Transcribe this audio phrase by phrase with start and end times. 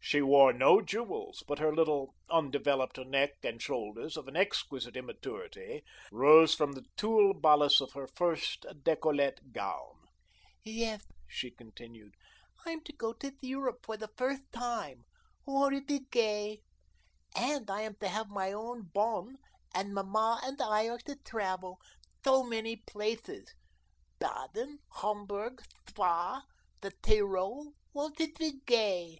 [0.00, 5.84] She wore no jewels, but her little, undeveloped neck and shoulders, of an exquisite immaturity,
[6.10, 9.98] rose from the tulle bodice of her first decollete gown.
[10.64, 12.14] "Yes," she continued;
[12.64, 15.04] "I'm to go to Europe for the first time.
[15.44, 16.62] Won't it be gay?
[17.36, 19.36] And I am to have my own bonne,
[19.74, 21.80] and Mamma and I are to travel
[22.24, 23.52] so many places,
[24.18, 25.60] Baden, Homburg,
[25.90, 26.44] Spa,
[26.80, 27.74] the Tyrol.
[27.92, 29.18] Won't it be gay?"